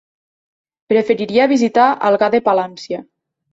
Preferiria 0.93 1.47
visitar 1.53 1.85
Algar 2.11 2.33
de 2.39 2.43
Palància. 2.51 3.07